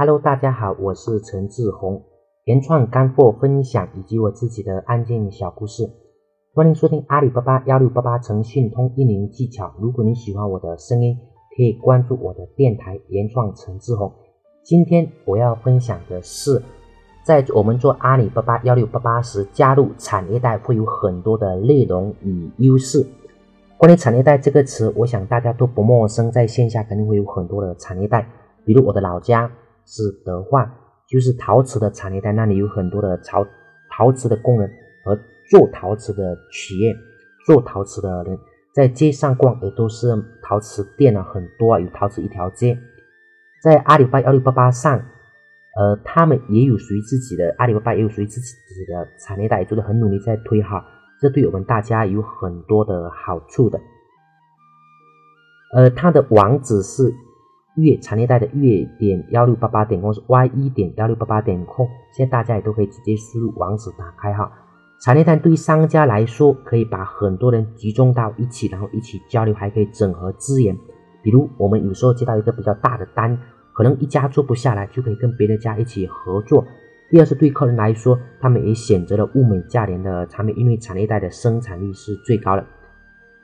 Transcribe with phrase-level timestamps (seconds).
[0.00, 2.02] Hello，大家好，我是陈志宏，
[2.44, 5.90] 原创干货分享以及我自己的案件小故事，
[6.54, 9.74] 欢迎收听阿里巴巴幺六八八诚信通运营技巧。
[9.78, 11.18] 如果你喜欢我的声音，
[11.54, 14.10] 可以关注我的电台原创陈志宏。
[14.62, 16.62] 今天我要分享的是，
[17.22, 23.06] 在我们做阿里巴巴幺六八八时，加入产业带会有很多的内容与优势。
[23.76, 28.26] 关于产业带这个词，我想大家都不陌生，在线下肯定会有很多的产业带，
[28.64, 29.52] 比如我的老家。
[29.86, 30.70] 是德化，
[31.08, 33.46] 就是陶瓷的产业带，那里有很多的陶
[33.90, 34.70] 陶瓷的工人
[35.04, 35.18] 和
[35.50, 36.94] 做陶瓷的企业，
[37.46, 38.38] 做陶瓷的人
[38.72, 40.08] 在街上逛，也都是
[40.42, 42.78] 陶瓷店啊，很多啊，有陶瓷一条街。
[43.62, 44.98] 在阿里巴巴幺六八八上，
[45.76, 50.84] 呃，他们也有属于自己的，阿里巴巴也有属于自己的产业带，也做的很努力在推哈，
[51.20, 53.80] 这对我们大家有很多的好处的。
[55.74, 57.12] 呃，它的网址是。
[57.76, 64.50] 粤产业带的粤点幺六八八点 com 是 y 一点幺六八八点 com，现在大家也都可以直接输入网址打开哈。
[65.02, 70.76] 产业带对商家来说，可以把很多人集中到一起，然后一起交流，还可以整合资源。
[71.22, 73.38] 比如我们有时候接到一个比较大的单，
[73.72, 76.66] 可能一家做不下来，就可以跟别的家一起合作。
[77.08, 82.66] 第二是对客人来说，他们也选择了物美价廉的产品，因为产业带的生产力是最高的。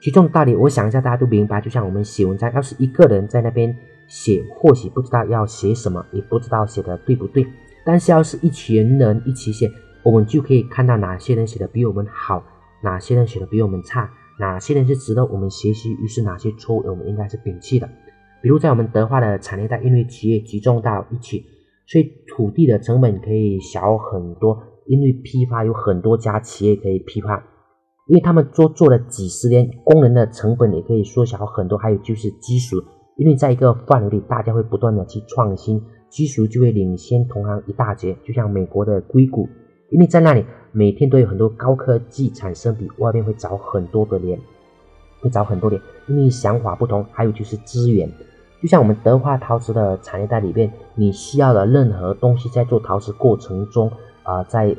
[0.00, 1.60] 其中道理，我想一下大家都明白。
[1.60, 3.76] 就像我们写文章，要是一个人在那边。
[4.12, 7.46] 写或许不知道要写什么，也不知道写的对不对。
[7.82, 9.70] 但是要是一群人一起写，
[10.02, 12.44] 我们就可以看到哪些人写的比我们好，
[12.82, 17.88] 哪些人写的比我们差，哪些人是值得我们学习，于是哪些错误我们应该是摒弃的。
[18.42, 21.46] 比如在我们德化的产业带，因为企业集中到一起，
[21.86, 24.62] 所以土地的成本可以小很多。
[24.84, 27.36] 因为批发有很多家企业可以批发，
[28.08, 31.78] 因为他们做做了几十年，工人的成本也可以缩小很多。
[31.78, 32.82] 还有就是技术。
[33.16, 38.16] 因为在一个范围里，大家会不断的去创新，技术就会领先同行一大截。
[38.24, 39.48] 就像美国的硅谷，
[39.90, 44.38] 因为在那里每天都有很多高科技产生，比外面会早很多的年，
[45.20, 45.80] 会早很多年。
[46.08, 48.10] 因为想法不同，还有就是资源。
[48.60, 53.90] 就像我们德化陶瓷的产业带里面，你需要的任何东西，在做陶瓷过程中
[54.22, 54.74] 啊，在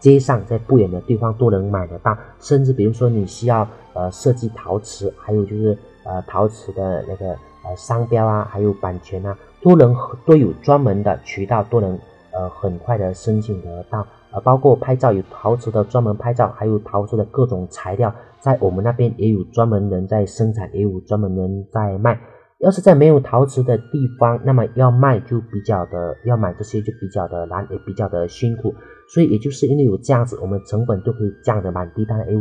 [0.00, 2.18] 街上在不远的地方都能买得到。
[2.40, 5.78] 甚至比如说你需要呃设计陶瓷，还有就是。
[6.02, 7.26] 呃，陶瓷的那个
[7.62, 9.94] 呃商标啊，还有版权啊，都能
[10.24, 11.92] 都有专门的渠道，都能
[12.32, 14.04] 呃很快的申请得到。
[14.32, 22.18] 呃，包括拍照有陶瓷的专门拍照，还有陶瓷的各种材料，在我们那边也有专门人在生产，也有专门人在卖。
[22.60, 28.74] 要是在没有陶瓷的地方，那么要卖就比较的，要买这些就比较的难，也比较的辛苦。
[29.14, 32.38] 所以也就是因为有这样子，我们成本都可以降得蛮低，当然有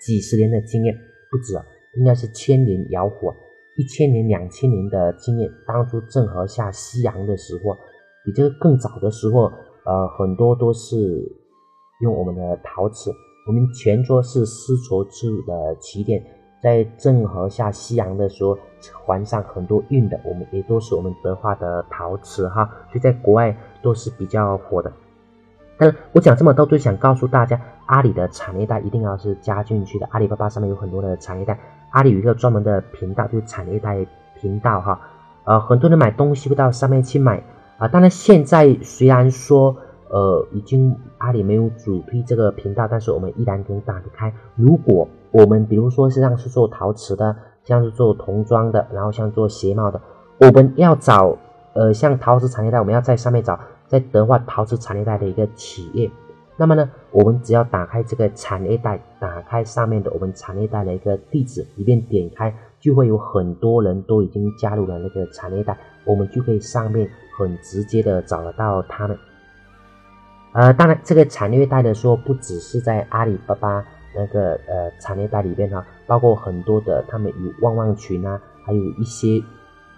[0.00, 0.94] 几十年的经验
[1.30, 1.64] 不止啊。
[1.94, 3.34] 应该是千年窑火，
[3.76, 5.50] 一千年、两千年的经验。
[5.66, 7.76] 当初郑和下西洋的时候，
[8.24, 9.52] 比这个更早的时候，
[9.84, 10.96] 呃，很多都是
[12.00, 13.10] 用我们的陶瓷。
[13.46, 16.24] 我们全桌是丝绸之路的起点，
[16.62, 24.90] 在郑和下西洋的时候，船上很多运的，我们也都是我们德化的陶瓷哈，所以在国外都是比较火的。
[25.82, 30.06] 但我讲这么多，就想告诉大家，阿里的产业带一定要是加进去的。
[30.12, 31.58] 阿里巴巴上面有很多的产业带。
[31.90, 34.06] 阿里有一个专门的频道，就是产业带
[34.40, 35.00] 频道哈，
[35.42, 37.42] 呃，很多人买东西会到上面去买
[37.78, 37.88] 啊。
[37.88, 39.76] 当然，现在虽然说
[40.08, 44.32] 呃已经阿里没有主推这个频道，但是我们依然可以打得开。
[44.54, 50.00] 如果我们比如说是像是做陶瓷的，像是做童装的，然后像做鞋帽的，
[50.38, 51.36] 我们要找
[51.74, 53.58] 呃像陶瓷产业带，我们要在上面找
[53.92, 56.10] 在德化陶瓷产业带的一个企业。
[56.56, 69.18] 那么呢，我们只要打开这个产业带，打开上面的我们产业带的一个地址，里面点开，就会有很多人都已经加入了那个产业带，我们就可以上面很直接的找得到他们。
[70.54, 79.42] 呃，当然这个产业带的说，不只是在阿里巴巴那个呃产业带里边哈，包括很多的他们有旺旺群啊，还有一些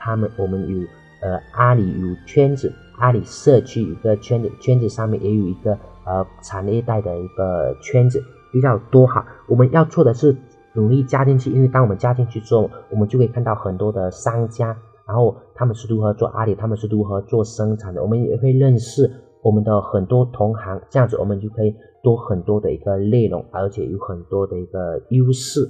[0.01, 0.87] 他们我们有
[1.25, 5.77] 呃阿里有圈子，阿里社区有个圈子，圈子上面也有一个。
[6.07, 8.23] 呃，产业带的一个圈子
[8.53, 10.37] 比较多哈，我们要做的是
[10.75, 14.77] 努力加进去，因为当我们加进去之后，我们就可以看到很多的商家，
[15.09, 19.11] 然后他们是如何做阿里，他们是如何做生产的，我们也会认识
[19.43, 25.67] 我们的很多同行，这样子我们就可以多很多的一个内容，而且有很多的一个优势。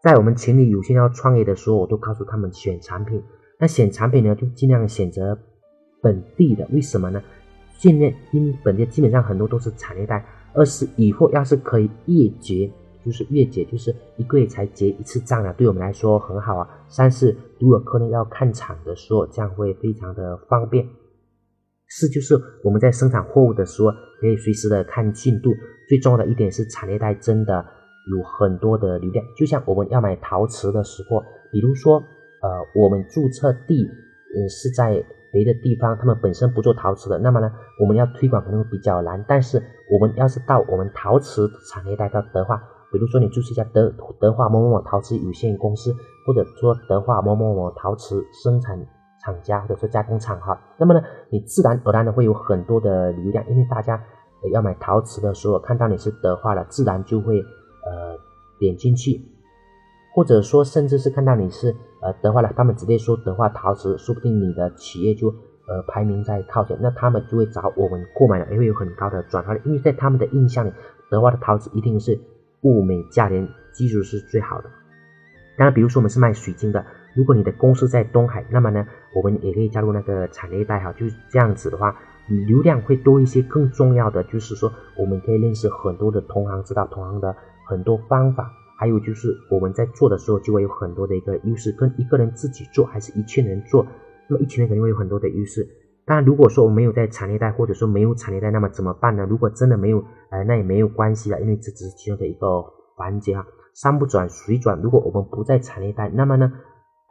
[0.00, 3.20] 在我们群里有些要创业的时候，我都告诉他们选产品，
[3.58, 5.36] 那选产品呢，就尽量选择
[6.00, 7.22] 本地的，为什么呢？
[7.72, 10.24] 现在因为本地基本上很多都是产业带，
[10.54, 12.70] 二是以后要是可以月结，
[13.04, 16.68] 就是月结，就是一个月才结一次账啊，对我们来说很好啊。
[16.88, 20.86] 三是如果客人要看厂的时候，这样会非常的方便。
[21.88, 23.90] 四就是我们在生产货物的时候
[24.20, 25.50] 可以随时的看进度。
[25.88, 27.64] 最重要的一点是产业带真的
[28.10, 32.02] 有很多的流量，就像我们要买陶瓷的时候，比如说
[32.42, 33.84] 呃我们注册地
[34.36, 37.50] 嗯是在别的地方，他们本身不做陶瓷的，那么呢
[37.80, 39.24] 我们要推广可能会比较难。
[39.28, 42.62] 但是我们要是到我们陶瓷产业带到德化。
[42.90, 45.92] 比如说，你注册一下德德化某某某陶瓷有限公司，
[46.26, 48.78] 或者说德化某某某陶瓷生产
[49.22, 54.02] 厂家，或者说加工厂哈，那么呢，你自然而然的会有很多的流量，因为大家
[54.54, 58.16] 要买陶瓷的时候看到你是德化的，自然就会呃
[58.58, 59.20] 点进去，
[60.18, 61.68] 或者说甚至是看到你是
[62.02, 70.72] 呃德化的，他们直接说德化陶瓷，说不定你的企业就呃排名在靠前，那他们就会找我们购买了，也会有很高的转化率，因为在他们的印象里，
[71.08, 72.18] 德化的陶瓷一定是。
[72.62, 74.64] 物美价廉，技术是最好的。
[75.56, 80.92] 当然，比如说我们是卖水晶的，如果你的公司在东海，那么呢，我们也可以加入那个产业带哈。
[80.94, 81.96] 就是这样子的话，
[82.48, 83.40] 流量会多一些。
[83.42, 87.32] 更重要的就是说，我们可以认识很多的同行，知道同行的
[87.64, 88.50] 很多方法。
[88.78, 91.72] 还有就是我们在做的时候，就会有很多的一个优势。
[91.72, 93.84] 跟一个人自己做，还是一群人做，
[94.28, 95.68] 那么一群人肯定会有很多的优势。
[96.06, 99.26] 当然，如果说我没有在产业带，或者说没有产业带，那么怎么办呢？
[99.28, 102.62] 如果真的没有，呃，那也没有关系了，因为这只是其中的一个
[102.94, 103.44] 环节啊。
[103.74, 106.52] 山不转水转，如果我们不在产业带，那么呢，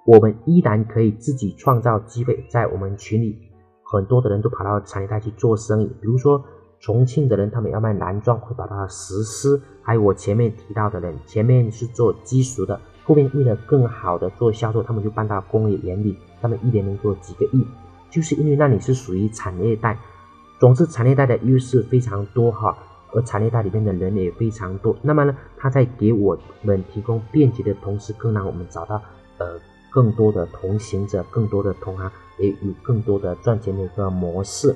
[0.06, 2.46] 我们依然可以自己创造机会。
[2.50, 3.38] 在我们群里，
[3.84, 6.44] 很多的人都跑到产业带去做生意，比如说
[6.80, 17.66] 重庆的人，他们要卖男装，会把它实施；还有我前面提到的人，前面是做基础的，后面为了更好的做销售，他们就搬到工业园里，他们一年能做几个亿。
[18.10, 19.98] 就是因为那里是属于产业带，
[20.60, 22.78] 总之产业带的优势非常多哈，
[23.14, 24.96] 而产业带里面的人也非常多。
[25.02, 29.02] 那么呢，他在给我们提供便捷的同时，更让我们找到
[29.40, 29.60] 呃
[29.92, 32.10] 更多的同行者，更多的同行，
[32.40, 34.76] 也有更多的赚钱的一个模式。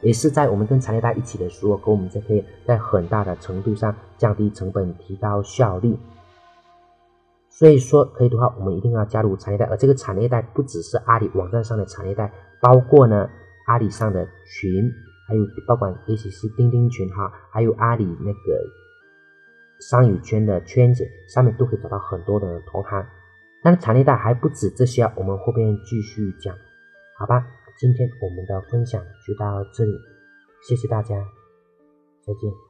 [0.00, 5.96] 也是在我们跟产业带一起的时候，跟我们就可以在很大的程度上降低成本，提高效率。
[7.50, 13.28] 所以说，可以的话，我们一定要加入产业带，而这个产业带不只是阿里网站上的产业带，包括呢
[13.66, 14.88] 阿里上的群，
[15.26, 18.38] 还有包括也许是钉钉群哈，还有阿里那个
[19.80, 23.04] 商语圈的圈子，上面都可以找到很多的同行。
[23.60, 26.54] 但是产业带还不止这些，我们后边继续讲，
[27.18, 27.44] 好吧？
[27.78, 29.92] 今天我们的分享就到这里，
[30.68, 31.14] 谢谢大家，
[32.20, 32.67] 再见。